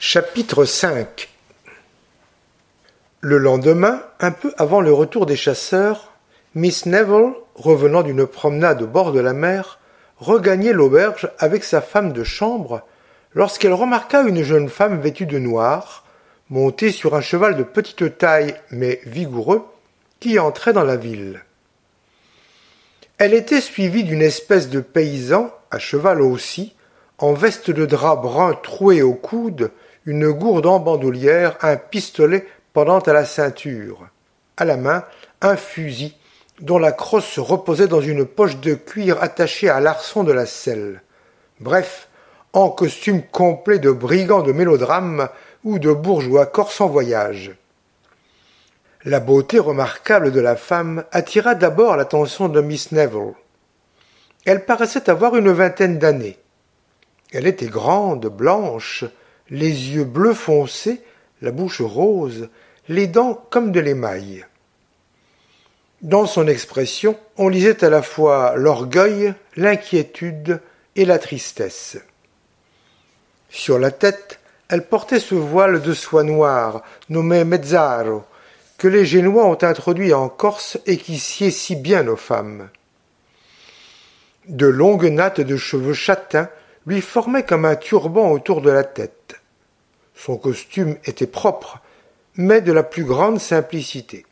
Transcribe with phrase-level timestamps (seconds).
[0.00, 1.28] Chapitre 5
[3.20, 6.12] Le lendemain, un peu avant le retour des chasseurs,
[6.54, 9.80] Miss Neville, revenant d'une promenade au bord de la mer,
[10.18, 12.82] regagnait l'auberge avec sa femme de chambre
[13.34, 16.04] lorsqu'elle remarqua une jeune femme vêtue de noir,
[16.48, 19.66] montée sur un cheval de petite taille mais vigoureux,
[20.20, 21.42] qui entrait dans la ville.
[23.18, 26.76] Elle était suivie d'une espèce de paysan, à cheval aussi,
[27.18, 29.72] en veste de drap brun troué au coude,
[30.08, 34.08] une gourde en bandoulière, un pistolet pendant à la ceinture.
[34.56, 35.04] À la main,
[35.42, 36.16] un fusil,
[36.62, 41.02] dont la crosse reposait dans une poche de cuir attachée à l'arçon de la selle.
[41.60, 42.08] Bref,
[42.54, 45.28] en costume complet de brigand de mélodrame
[45.62, 47.52] ou de bourgeois corse en voyage.
[49.04, 53.34] La beauté remarquable de la femme attira d'abord l'attention de Miss Neville.
[54.46, 56.38] Elle paraissait avoir une vingtaine d'années.
[57.30, 59.04] Elle était grande, blanche,
[59.50, 61.00] les yeux bleus foncés,
[61.42, 62.48] la bouche rose,
[62.88, 64.46] les dents comme de l'émail.
[66.02, 70.60] Dans son expression, on lisait à la fois l'orgueil, l'inquiétude
[70.94, 71.98] et la tristesse.
[73.50, 78.24] Sur la tête, elle portait ce voile de soie noire, nommé mezzaro,
[78.76, 82.68] que les Génois ont introduit en Corse et qui sied si bien aux femmes.
[84.46, 86.48] De longues nattes de cheveux châtains
[86.86, 89.37] lui formaient comme un turban autour de la tête.
[90.18, 91.78] Son costume était propre,
[92.34, 94.26] mais de la plus grande simplicité.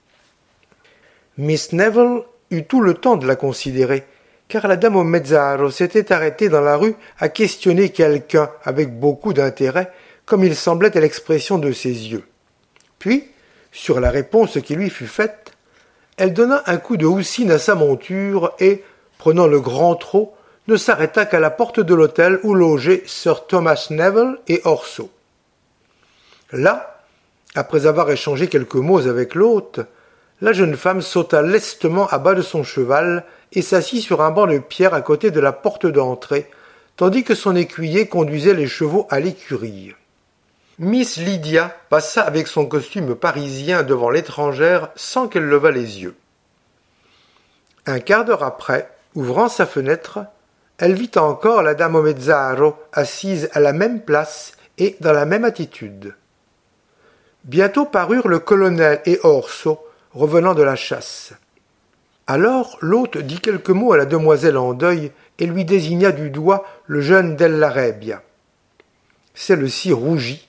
[1.38, 4.04] Miss Neville eut tout le temps de la considérer,
[4.48, 9.32] car la dame au mezzaro s'était arrêtée dans la rue à questionner quelqu'un avec beaucoup
[9.32, 9.92] d'intérêt,
[10.24, 12.24] comme il semblait à l'expression de ses yeux.
[12.98, 13.28] Puis,
[13.70, 15.52] sur la réponse qui lui fut faite,
[16.16, 18.82] elle donna un coup de houssine à sa monture et,
[19.18, 20.34] prenant le grand trot,
[20.66, 25.10] ne s'arrêta qu'à la porte de l'hôtel où logeaient Sir Thomas Neville et Orso.
[26.52, 27.02] Là,
[27.54, 29.80] après avoir échangé quelques mots avec l'hôte,
[30.40, 34.46] la jeune femme sauta lestement à bas de son cheval et s'assit sur un banc
[34.46, 36.50] de pierre à côté de la porte d'entrée,
[36.96, 39.94] tandis que son écuyer conduisait les chevaux à l'écurie.
[40.78, 46.14] Miss Lydia passa avec son costume parisien devant l'étrangère sans qu'elle levât les yeux.
[47.86, 50.18] Un quart d'heure après, ouvrant sa fenêtre,
[50.76, 55.44] elle vit encore la dame mezzaro assise à la même place et dans la même
[55.44, 56.14] attitude.
[57.46, 59.78] Bientôt parurent le colonel et Orso,
[60.12, 61.32] revenant de la chasse.
[62.26, 66.66] Alors l'hôte dit quelques mots à la demoiselle en deuil et lui désigna du doigt
[66.86, 68.20] le jeune Della Rebbia.
[69.34, 70.48] Celle-ci rougit,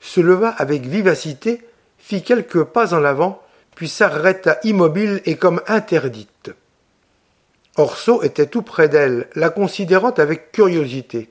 [0.00, 1.62] se leva avec vivacité,
[1.98, 3.40] fit quelques pas en avant,
[3.76, 6.50] puis s'arrêta immobile et comme interdite.
[7.76, 11.30] Orso était tout près d'elle, la considérant avec curiosité.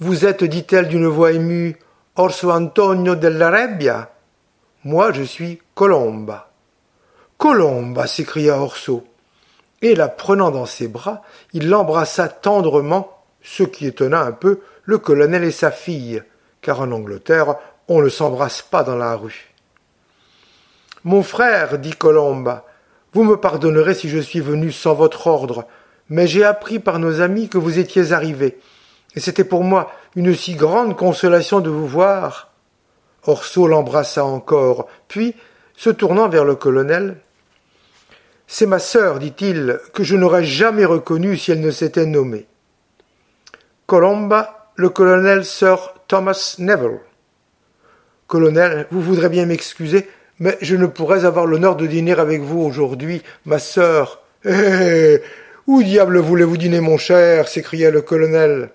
[0.00, 1.78] Vous êtes, dit-elle d'une voix émue,
[2.20, 4.10] Orso Antonio della Rebbia
[4.82, 6.50] Moi, je suis Colomba.
[7.36, 9.06] Colomba s'écria Orso.
[9.82, 14.98] Et la prenant dans ses bras, il l'embrassa tendrement, ce qui étonna un peu le
[14.98, 16.20] colonel et sa fille,
[16.60, 17.54] car en Angleterre,
[17.86, 19.54] on ne s'embrasse pas dans la rue.
[21.04, 22.64] Mon frère, dit Colomba,
[23.12, 25.68] vous me pardonnerez si je suis venu sans votre ordre,
[26.08, 28.58] mais j'ai appris par nos amis que vous étiez arrivé,
[29.14, 32.52] et c'était pour moi une si grande consolation de vous voir.
[33.26, 35.34] Orso l'embrassa encore, puis,
[35.76, 37.18] se tournant vers le colonel,
[38.50, 42.46] C'est ma sœur, dit-il, que je n'aurais jamais reconnue si elle ne s'était nommée.
[43.86, 47.00] Colomba, le colonel Sir Thomas Neville.
[48.26, 50.08] Colonel, vous voudrez bien m'excuser,
[50.38, 54.22] mais je ne pourrais avoir l'honneur de dîner avec vous aujourd'hui, ma sœur.
[54.44, 55.22] Eh, eh, eh
[55.66, 58.70] où diable voulez-vous dîner, mon cher s'écria le colonel.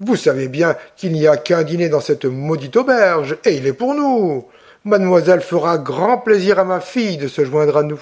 [0.00, 3.72] Vous savez bien qu'il n'y a qu'un dîner dans cette maudite auberge, et il est
[3.72, 4.46] pour nous.
[4.84, 8.00] Mademoiselle fera grand plaisir à ma fille de se joindre à nous.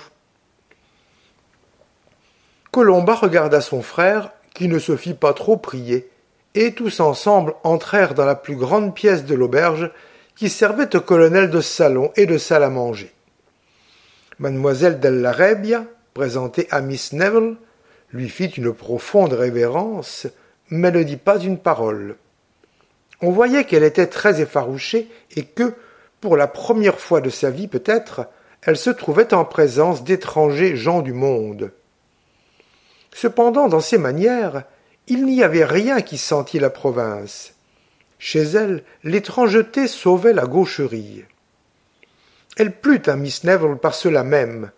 [2.73, 6.11] Colomba regarda son frère, qui ne se fit pas trop prier,
[6.55, 9.91] et tous ensemble entrèrent dans la plus grande pièce de l'auberge,
[10.35, 13.13] qui servait au colonel de salon et de salle à manger.
[14.41, 17.57] Mademoiselle Della Rebbia, présentée à Miss Neville,
[18.11, 20.27] lui fit une profonde révérence,
[20.71, 22.17] mais ne dit pas une parole.
[23.21, 25.75] On voyait qu'elle était très effarouchée et que,
[26.21, 28.27] pour la première fois de sa vie peut-être,
[28.63, 31.73] elle se trouvait en présence d'étrangers gens du monde.
[33.13, 34.65] Cependant, dans ses manières,
[35.07, 37.55] il n'y avait rien qui sentît la province.
[38.19, 41.25] Chez elle, l'étrangeté sauvait la gaucherie.
[42.57, 44.71] Elle plut à Miss Neville par cela même,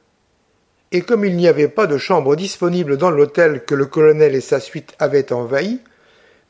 [0.93, 4.41] et comme il n'y avait pas de chambre disponible dans l'hôtel que le colonel et
[4.41, 5.81] sa suite avaient envahi,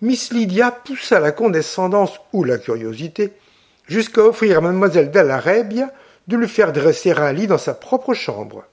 [0.02, 3.32] Miss Lydia poussa la condescendance ou la curiosité
[3.86, 5.90] jusqu'à offrir à mademoiselle Dall'Arabia
[6.26, 8.64] de lui faire dresser un lit dans sa propre chambre.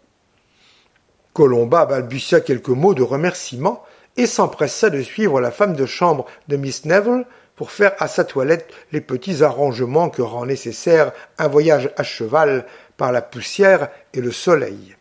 [1.33, 3.83] Colomba balbutia quelques mots de remerciement
[4.17, 7.25] et s'empressa de suivre la femme de chambre de Miss Neville
[7.55, 12.65] pour faire à sa toilette les petits arrangements que rend nécessaire un voyage à cheval
[12.97, 14.95] par la poussière et le soleil.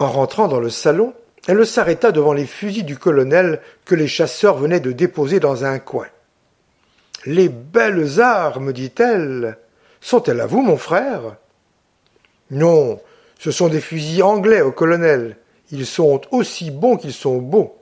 [0.00, 1.12] En rentrant dans le salon,
[1.46, 5.78] elle s'arrêta devant les fusils du colonel que les chasseurs venaient de déposer dans un
[5.78, 6.06] coin.
[7.26, 9.58] Les belles armes, dit-elle.
[10.00, 11.36] Sont-elles à vous, mon frère
[12.50, 12.98] Non,
[13.38, 15.36] ce sont des fusils anglais au colonel.
[15.70, 17.76] Ils sont aussi bons qu'ils sont beaux.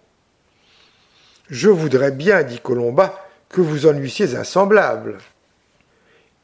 [1.49, 3.15] Je voudrais bien, dit Colomba,
[3.49, 5.19] que vous en eussiez un semblable.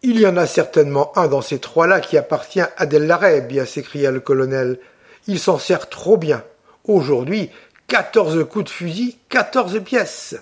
[0.02, 3.18] Il y en a certainement un dans ces trois-là qui appartient à Della
[3.66, 4.78] s'écria le colonel.
[5.26, 6.44] Il s'en sert trop bien.
[6.84, 7.50] Aujourd'hui,
[7.86, 10.36] quatorze coups de fusil, quatorze pièces.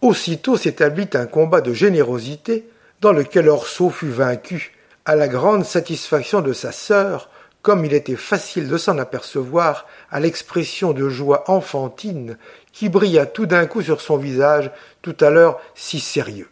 [0.00, 2.68] Aussitôt s'établit un combat de générosité
[3.00, 4.72] dans lequel Orso fut vaincu,
[5.04, 7.28] à la grande satisfaction de sa sœur,
[7.62, 12.36] comme il était facile de s'en apercevoir à l'expression de joie enfantine
[12.72, 14.70] qui brilla tout d'un coup sur son visage,
[15.02, 16.48] tout à l'heure si sérieux.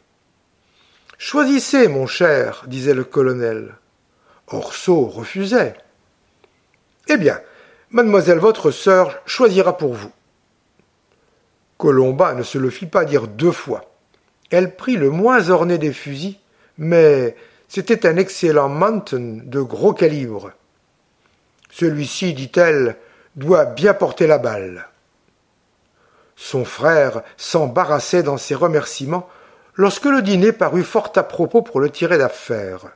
[1.19, 3.75] Choisissez, mon cher, disait le colonel.
[4.47, 5.75] Orso refusait.
[7.13, 7.41] Eh bien,
[7.91, 10.13] mademoiselle votre sœur choisira pour vous.
[11.77, 13.91] Colomba ne se le fit pas dire deux fois.
[14.51, 16.39] Elle prit le moins orné des fusils,
[16.79, 17.35] mais
[17.67, 20.53] c'était un excellent Mountain de gros calibre.
[21.73, 22.97] Celui-ci, dit-elle,
[23.35, 24.87] doit bien porter la balle.
[26.37, 29.29] Son frère s'embarrassait dans ses remerciements
[29.75, 32.87] lorsque le dîner parut fort à propos pour le tirer d'affaire.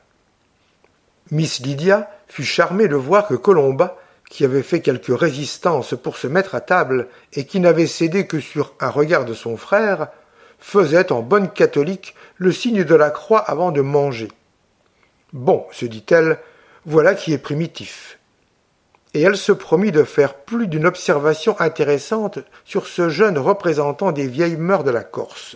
[1.31, 3.97] Miss Lydia fut charmée de voir que Colomba,
[4.29, 8.39] qui avait fait quelque résistance pour se mettre à table et qui n'avait cédé que
[8.39, 10.07] sur un regard de son frère,
[10.59, 14.29] faisait en bonne catholique le signe de la croix avant de manger.
[15.33, 16.39] Bon, se dit-elle,
[16.85, 18.19] voilà qui est primitif.
[19.13, 24.27] Et elle se promit de faire plus d'une observation intéressante sur ce jeune représentant des
[24.27, 25.55] vieilles mœurs de la Corse.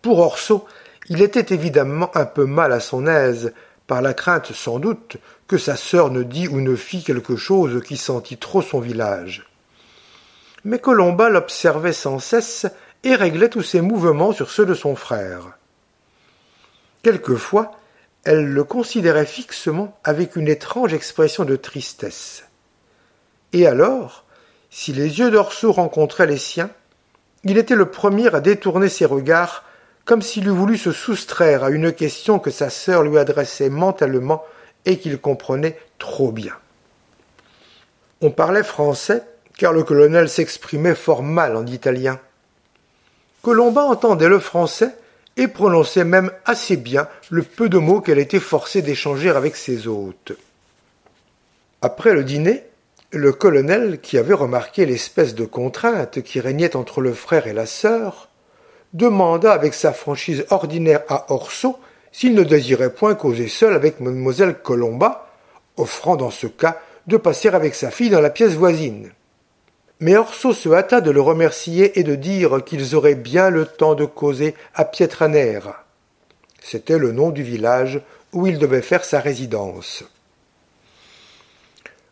[0.00, 0.66] Pour Orso,
[1.08, 3.52] il était évidemment un peu mal à son aise,
[3.86, 7.82] par la crainte sans doute que sa sœur ne dît ou ne fît quelque chose
[7.84, 9.46] qui sentît trop son village.
[10.64, 12.66] Mais Colomba l'observait sans cesse
[13.02, 15.58] et réglait tous ses mouvements sur ceux de son frère.
[17.02, 17.72] Quelquefois,
[18.24, 22.44] elle le considérait fixement avec une étrange expression de tristesse.
[23.52, 24.24] Et alors,
[24.70, 26.70] si les yeux d'Orso rencontraient les siens,
[27.44, 29.64] il était le premier à détourner ses regards
[30.06, 34.44] comme s'il eût voulu se soustraire à une question que sa sœur lui adressait mentalement
[34.86, 36.54] et qu'il comprenait trop bien.
[38.20, 39.22] On parlait français,
[39.56, 42.18] car le colonel s'exprimait fort mal en italien.
[43.42, 44.94] Colomba entendait le français
[45.36, 49.86] et prononçait même assez bien le peu de mots qu'elle était forcée d'échanger avec ses
[49.86, 50.32] hôtes.
[51.82, 52.64] Après le dîner,
[53.10, 57.66] le colonel, qui avait remarqué l'espèce de contrainte qui régnait entre le frère et la
[57.66, 58.28] sœur,
[58.92, 61.78] demanda avec sa franchise ordinaire à Orso
[62.14, 65.28] s'il ne désirait point causer seul avec mademoiselle Colomba,
[65.76, 69.10] offrant dans ce cas de passer avec sa fille dans la pièce voisine.
[69.98, 73.96] Mais Orso se hâta de le remercier et de dire qu'ils auraient bien le temps
[73.96, 75.84] de causer à Pietranera.
[76.62, 78.00] C'était le nom du village
[78.32, 80.04] où il devait faire sa résidence.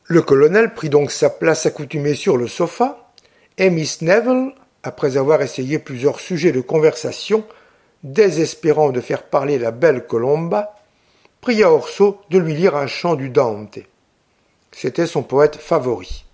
[0.06, 3.12] Le colonel prit donc sa place accoutumée sur le sofa,
[3.56, 7.44] et Miss Neville, après avoir essayé plusieurs sujets de conversation,
[8.02, 10.76] désespérant de faire parler la belle Colomba,
[11.40, 13.78] pria Orso de lui lire un chant du Dante.
[14.70, 16.24] C'était son poète favori.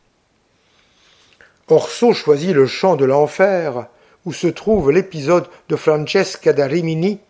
[1.69, 3.89] Orso choisit le chant de l'enfer,
[4.25, 7.21] où se trouve l'épisode de Francesca da Rimini,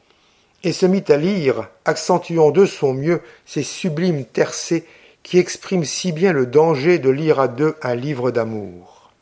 [0.65, 4.85] et se mit à lire, accentuant de son mieux ces sublimes tercets
[5.23, 9.13] qui expriment si bien le danger de lire à deux un livre d'amour.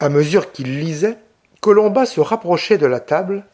[0.00, 1.16] À mesure qu'il lisait,
[1.60, 3.44] Colomba se rapprochait de la table,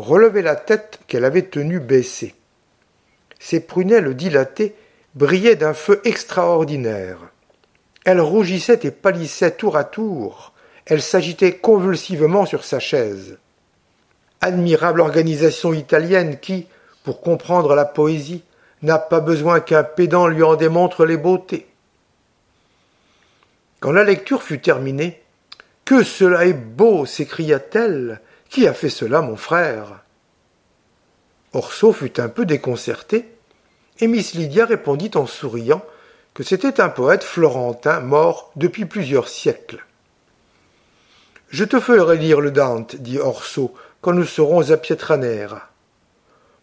[0.00, 2.34] relevait la tête qu'elle avait tenue baissée.
[3.38, 4.74] Ses prunelles dilatées
[5.14, 7.18] brillaient d'un feu extraordinaire.
[8.04, 10.52] Elle rougissait et pâlissait tour à tour.
[10.86, 13.38] Elle s'agitait convulsivement sur sa chaise.
[14.40, 16.66] Admirable organisation italienne qui,
[17.04, 18.42] pour comprendre la poésie,
[18.82, 21.66] n'a pas besoin qu'un pédant lui en démontre les beautés.
[23.80, 25.22] Quand la lecture fut terminée,
[25.84, 28.20] Que cela est beau s'écria-t-elle.
[28.50, 30.02] Qui a fait cela, mon frère?
[31.52, 33.32] Orso fut un peu déconcerté,
[34.00, 35.82] et Miss Lydia répondit en souriant
[36.34, 39.86] que c'était un poète florentin mort depuis plusieurs siècles.
[41.50, 45.68] Je te ferai lire le Dante, dit Orso, quand nous serons à Pietranera.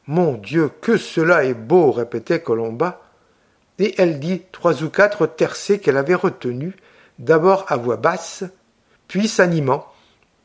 [0.07, 3.01] Mon Dieu, que cela est beau, répétait Colomba,
[3.79, 6.73] et elle dit trois ou quatre tercets qu'elle avait retenus,
[7.17, 8.43] d'abord à voix basse,
[9.07, 9.85] puis s'animant,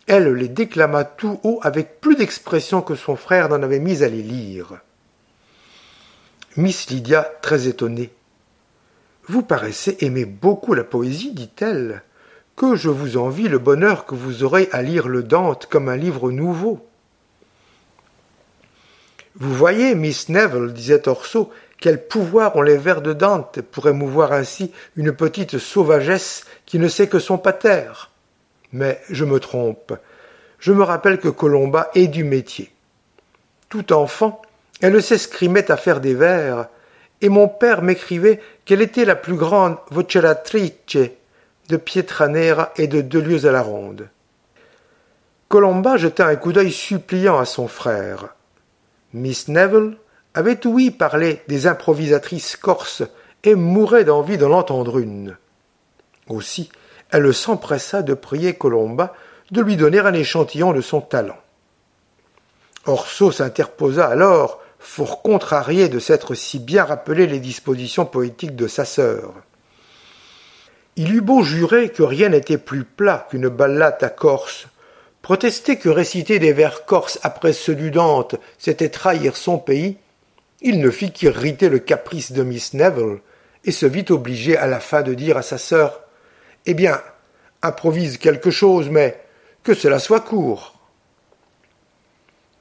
[0.06, 4.08] elle les déclama tout haut avec plus d'expression que son frère n'en avait mis à
[4.08, 4.80] les lire.
[6.56, 8.12] Miss Lydia, très étonnée.
[9.28, 12.02] Vous paraissez aimer beaucoup la poésie, dit-elle.
[12.56, 15.96] Que je vous envie le bonheur que vous aurez à lire le Dante comme un
[15.96, 16.86] livre nouveau.
[19.36, 24.32] Vous voyez, Miss Neville, disait Orso, quel pouvoir ont les vers de Dante pour émouvoir
[24.32, 28.11] ainsi une petite sauvagesse qui ne sait que son pater.
[28.72, 29.94] Mais je me trompe.
[30.58, 32.72] Je me rappelle que Colomba est du métier.
[33.68, 34.40] Tout enfant,
[34.80, 36.68] elle s'escrimait à faire des vers,
[37.20, 40.98] et mon père m'écrivait qu'elle était la plus grande voceratrice
[41.68, 44.08] de Pietranera et de deux lieues à la ronde.
[45.48, 48.34] Colomba jeta un coup d'œil suppliant à son frère.
[49.12, 49.96] Miss Neville
[50.34, 53.02] avait ouï parler des improvisatrices corses
[53.44, 55.36] et mourait d'envie d'en entendre une.
[56.28, 56.70] Aussi,
[57.12, 59.14] elle s'empressa de prier Colomba
[59.50, 61.38] de lui donner un échantillon de son talent.
[62.86, 68.84] Orso s'interposa alors, fort contrarié de s'être si bien rappelé les dispositions poétiques de sa
[68.84, 69.34] sœur.
[70.96, 74.66] Il eut beau jurer que rien n'était plus plat qu'une ballade à Corse,
[75.22, 79.96] Protester que réciter des vers corses après ceux du Dante, c'était trahir son pays,
[80.60, 83.20] il ne fit qu'irriter le caprice de Miss Neville,
[83.64, 86.01] et se vit obligé à la fin de dire à sa sœur
[86.66, 87.00] Eh bien,
[87.62, 89.20] improvise quelque chose, mais
[89.62, 90.74] que cela soit court.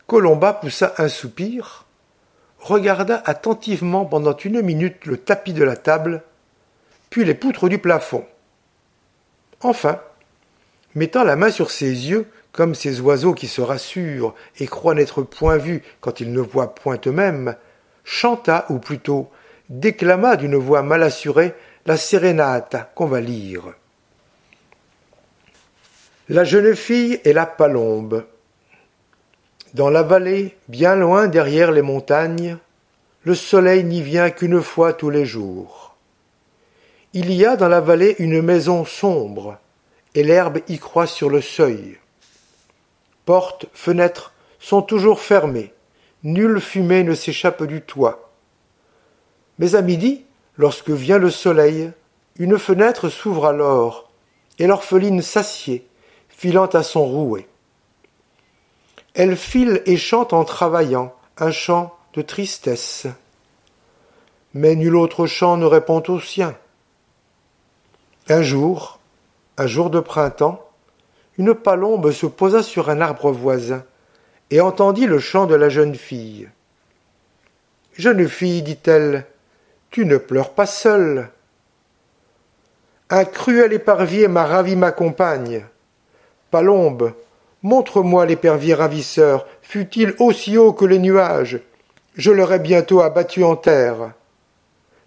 [0.07, 1.85] Colomba poussa un soupir,
[2.59, 6.23] regarda attentivement pendant une minute le tapis de la table,
[7.09, 8.25] puis les poutres du plafond.
[9.61, 10.01] Enfin,
[10.95, 15.21] mettant la main sur ses yeux, comme ces oiseaux qui se rassurent et croient n'être
[15.21, 17.55] point vus quand ils ne voient point eux-mêmes,
[18.03, 19.31] chanta, ou plutôt
[19.69, 21.53] déclama d'une voix mal assurée
[21.85, 23.73] la sérénata qu'on va lire.
[26.31, 28.23] La jeune fille et la palombe.
[29.73, 32.57] Dans la vallée, bien loin derrière les montagnes,
[33.23, 35.97] le soleil n'y vient qu'une fois tous les jours.
[37.11, 39.57] Il y a dans la vallée une maison sombre,
[40.15, 41.97] et l'herbe y croît sur le seuil
[43.25, 45.73] portes, fenêtres sont toujours fermées,
[46.23, 48.31] nulle fumée ne s'échappe du toit.
[49.59, 50.23] Mais à midi,
[50.55, 51.91] lorsque vient le soleil,
[52.37, 54.09] une fenêtre s'ouvre alors,
[54.59, 55.85] et l'orpheline s'assied,
[56.41, 57.47] filant à son rouet.
[59.13, 63.05] Elle file et chante en travaillant, un chant de tristesse.
[64.55, 66.57] Mais nul autre chant ne répond au sien.
[68.27, 68.97] Un jour,
[69.59, 70.67] un jour de printemps,
[71.37, 73.83] une palombe se posa sur un arbre voisin
[74.49, 76.49] et entendit le chant de la jeune fille.
[77.93, 79.27] Jeune fille, dit-elle,
[79.91, 81.29] tu ne pleures pas seule.
[83.11, 85.67] Un cruel épervier m'a ravi ma compagne.
[86.51, 87.13] Palombe,
[87.63, 91.61] montre-moi l'épervier ravisseur, fût-il aussi haut que les nuages,
[92.15, 94.11] je l'aurais bientôt abattu en terre.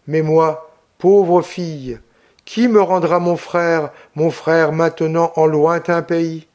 [0.07, 1.99] Mais moi, pauvre fille,
[2.47, 6.47] qui me rendra mon frère, mon frère maintenant en lointain pays?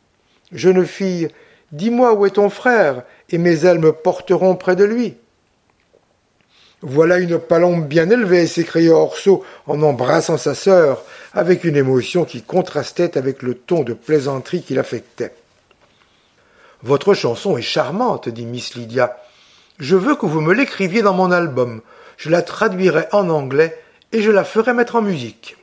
[0.51, 1.29] Jeune fille,
[1.71, 5.17] dis-moi où est ton frère, et mes ailes me porteront près de lui.
[6.81, 12.41] Voilà une palombe bien élevée, s'écria Orso en embrassant sa sœur, avec une émotion qui
[12.41, 15.33] contrastait avec le ton de plaisanterie qu'il affectait.
[16.81, 19.17] Votre chanson est charmante, dit Miss Lydia.
[19.79, 21.81] Je veux que vous me l'écriviez dans mon album.
[22.15, 23.77] Je la traduirai en anglais
[24.13, 25.57] et je la ferai mettre en musique.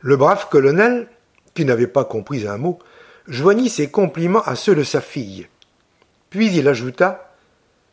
[0.00, 1.08] Le brave colonel,
[1.54, 2.78] qui n'avait pas compris un mot,
[3.26, 5.48] joignit ses compliments à ceux de sa fille.
[6.30, 7.33] Puis il ajouta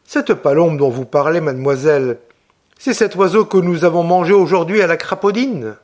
[0.06, 2.20] Cette palombe dont vous parlez, mademoiselle,
[2.78, 5.76] c'est cet oiseau que nous avons mangé aujourd'hui à la crapaudine.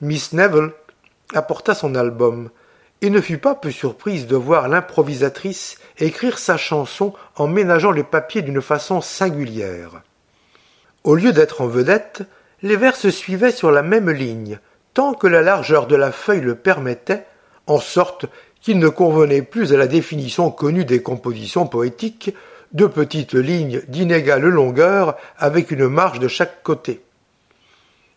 [0.00, 0.72] Miss Neville
[1.34, 2.50] apporta son album
[3.02, 8.04] et ne fut pas peu surprise de voir l'improvisatrice écrire sa chanson en ménageant le
[8.04, 10.02] papier d'une façon singulière.
[11.04, 12.22] Au lieu d'être en vedette,
[12.62, 14.58] les vers se suivaient sur la même ligne,
[14.92, 17.24] tant que la largeur de la feuille le permettait,
[17.66, 18.26] en sorte
[18.60, 22.34] qu'il ne convenait plus à la définition connue des compositions poétiques,
[22.72, 27.02] de petites lignes d'inégale longueur avec une marge de chaque côté.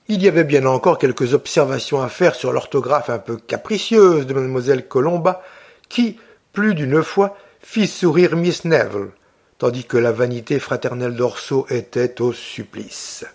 [0.08, 4.34] Il y avait bien encore quelques observations à faire sur l'orthographe un peu capricieuse de
[4.34, 5.42] mademoiselle Colomba,
[5.88, 6.20] qui,
[6.52, 9.12] plus d'une fois, fit sourire Miss Neville,
[9.58, 13.26] tandis que la vanité fraternelle d'Orso était au supplice.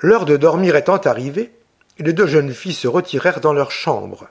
[0.00, 1.52] L'heure de dormir étant arrivée,
[1.98, 4.26] les deux jeunes filles se retirèrent dans leur chambre.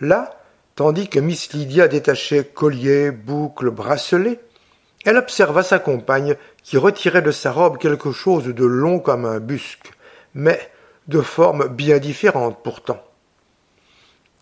[0.00, 0.38] Là,
[0.74, 4.40] tandis que Miss Lydia détachait collier, boucles, bracelets,
[5.04, 9.40] elle observa sa compagne qui retirait de sa robe quelque chose de long comme un
[9.40, 9.92] busque,
[10.34, 10.70] mais
[11.08, 13.02] de forme bien différente pourtant.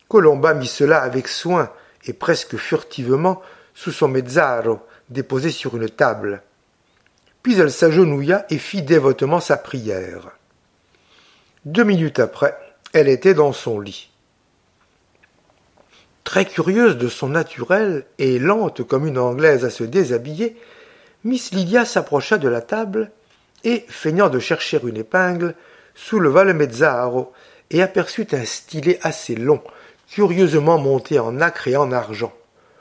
[0.08, 1.70] Colomba mit cela avec soin
[2.04, 3.40] et presque furtivement
[3.74, 6.42] sous son mezzaro déposé sur une table.
[7.42, 10.30] Puis elle s'agenouilla et fit dévotement sa prière.
[11.64, 12.56] Deux minutes après,
[12.92, 14.09] elle était dans son lit.
[16.24, 20.56] Très curieuse de son naturel et lente comme une Anglaise à se déshabiller,
[21.24, 23.10] Miss Lydia s'approcha de la table
[23.64, 25.54] et, feignant de chercher une épingle,
[25.94, 27.32] souleva le mezzaro
[27.70, 29.62] et aperçut un stylet assez long,
[30.08, 32.32] curieusement monté en nacre et en argent.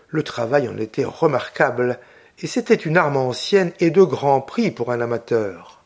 [0.07, 1.99] Le travail en était remarquable,
[2.41, 5.83] et c'était une arme ancienne et de grand prix pour un amateur.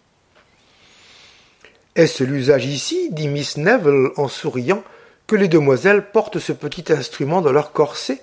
[1.95, 4.83] Est-ce l'usage ici, dit Miss Neville en souriant,
[5.27, 8.21] que les demoiselles portent ce petit instrument dans leur corset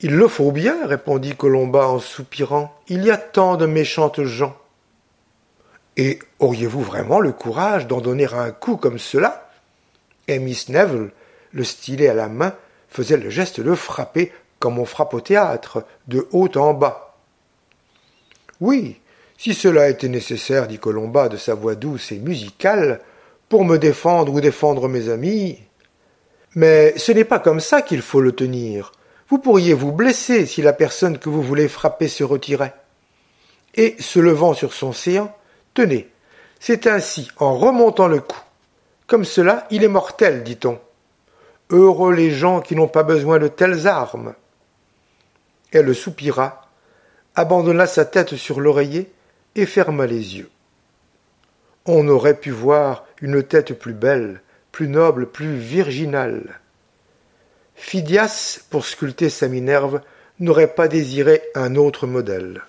[0.00, 2.74] Il le faut bien, répondit Colomba en soupirant.
[2.88, 4.56] Il y a tant de méchantes gens.
[5.96, 9.50] Et auriez-vous vraiment le courage d'en donner un coup comme cela?
[10.28, 11.10] Et Miss Neville,
[11.52, 12.54] le stylet à la main,
[12.88, 17.16] faisait le geste de frapper comme on frappe au théâtre, de haut en bas.
[18.60, 19.00] Oui,
[19.36, 23.00] si cela était nécessaire, dit Colomba de sa voix douce et musicale,
[23.52, 25.58] pour me défendre ou défendre mes amis.
[26.54, 28.92] Mais ce n'est pas comme ça qu'il faut le tenir.
[29.28, 32.72] Vous pourriez vous blesser si la personne que vous voulez frapper se retirait.
[33.74, 35.36] Et, se levant sur son séant,
[35.74, 36.08] tenez,
[36.60, 38.40] c'est ainsi, en remontant le cou.
[39.06, 40.78] Comme cela, il est mortel, dit-on.
[41.68, 44.32] Heureux les gens qui n'ont pas besoin de telles armes.
[45.72, 46.70] Elle soupira,
[47.34, 49.12] abandonna sa tête sur l'oreiller
[49.56, 50.48] et ferma les yeux.
[51.86, 56.60] On aurait pu voir une tête plus belle, plus noble, plus virginale.
[57.74, 60.00] Phidias, pour sculpter sa Minerve,
[60.38, 62.62] n'aurait pas désiré un autre modèle.